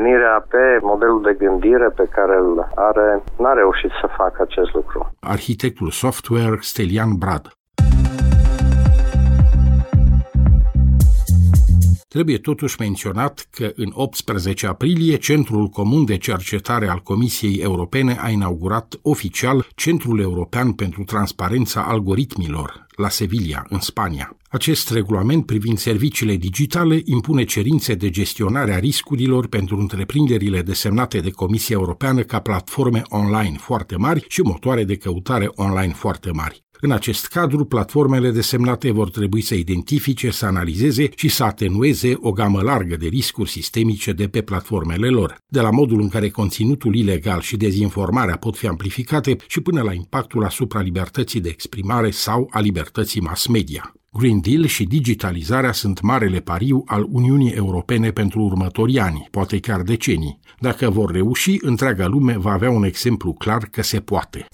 omenirea 0.00 0.46
pe 0.48 0.78
modelul 0.82 1.22
de 1.22 1.34
gândire 1.44 1.88
pe 1.96 2.06
care 2.10 2.36
îl 2.36 2.72
are 2.74 3.22
n-a 3.38 3.52
reușit 3.52 3.90
să 4.00 4.08
facă 4.16 4.46
acest 4.48 4.72
lucru. 4.74 5.10
Arhitectul 5.20 5.90
software 5.90 6.56
Stelian 6.60 7.14
Brad 7.18 7.50
Trebuie 12.08 12.38
totuși 12.38 12.76
menționat 12.78 13.46
că 13.50 13.70
în 13.74 13.90
18 13.94 14.66
aprilie 14.66 15.16
Centrul 15.16 15.66
Comun 15.66 16.04
de 16.04 16.16
Cercetare 16.16 16.88
al 16.88 16.98
Comisiei 16.98 17.60
Europene 17.62 18.16
a 18.20 18.28
inaugurat 18.28 18.94
oficial 19.02 19.66
Centrul 19.74 20.20
European 20.20 20.72
pentru 20.72 21.02
Transparența 21.04 21.84
Algoritmilor 21.88 22.86
la 22.96 23.08
Sevilla, 23.08 23.62
în 23.68 23.78
Spania. 23.78 24.36
Acest 24.52 24.90
regulament 24.90 25.46
privind 25.46 25.78
serviciile 25.78 26.36
digitale 26.36 27.00
impune 27.04 27.44
cerințe 27.44 27.94
de 27.94 28.10
gestionare 28.10 28.74
a 28.74 28.78
riscurilor 28.78 29.46
pentru 29.46 29.76
întreprinderile 29.76 30.62
desemnate 30.62 31.18
de 31.18 31.30
Comisia 31.30 31.76
Europeană 31.78 32.22
ca 32.22 32.40
platforme 32.40 33.02
online 33.08 33.56
foarte 33.58 33.96
mari 33.96 34.24
și 34.28 34.40
motoare 34.40 34.84
de 34.84 34.96
căutare 34.96 35.50
online 35.54 35.92
foarte 35.92 36.30
mari. 36.30 36.64
În 36.80 36.90
acest 36.90 37.26
cadru, 37.26 37.64
platformele 37.64 38.30
desemnate 38.30 38.90
vor 38.90 39.10
trebui 39.10 39.40
să 39.40 39.54
identifice, 39.54 40.30
să 40.30 40.46
analizeze 40.46 41.08
și 41.14 41.28
să 41.28 41.44
atenueze 41.44 42.14
o 42.20 42.32
gamă 42.32 42.62
largă 42.62 42.96
de 42.96 43.06
riscuri 43.06 43.50
sistemice 43.50 44.12
de 44.12 44.28
pe 44.28 44.42
platformele 44.42 45.08
lor, 45.08 45.36
de 45.48 45.60
la 45.60 45.70
modul 45.70 46.00
în 46.00 46.08
care 46.08 46.28
conținutul 46.28 46.94
ilegal 46.94 47.40
și 47.40 47.56
dezinformarea 47.56 48.36
pot 48.36 48.56
fi 48.56 48.66
amplificate 48.66 49.36
și 49.46 49.60
până 49.60 49.82
la 49.82 49.92
impactul 49.92 50.44
asupra 50.44 50.80
libertății 50.80 51.40
de 51.40 51.48
exprimare 51.48 52.10
sau 52.10 52.48
a 52.50 52.60
libertății 52.60 53.20
mass 53.20 53.46
media. 53.46 53.94
Green 54.12 54.40
Deal 54.40 54.66
și 54.66 54.84
digitalizarea 54.84 55.72
sunt 55.72 56.00
marele 56.00 56.40
pariu 56.40 56.82
al 56.86 57.06
Uniunii 57.10 57.52
Europene 57.52 58.10
pentru 58.10 58.40
următorii 58.40 58.98
ani, 58.98 59.28
poate 59.30 59.58
chiar 59.58 59.82
decenii. 59.82 60.38
Dacă 60.58 60.90
vor 60.90 61.10
reuși, 61.10 61.58
întreaga 61.60 62.06
lume 62.06 62.38
va 62.38 62.52
avea 62.52 62.70
un 62.70 62.84
exemplu 62.84 63.32
clar 63.32 63.64
că 63.70 63.82
se 63.82 64.00
poate. 64.00 64.46